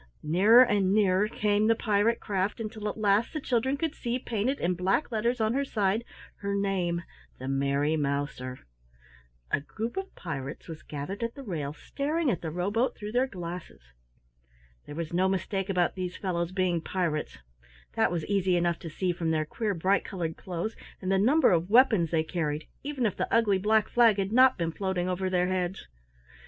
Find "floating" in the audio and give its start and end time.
24.71-25.07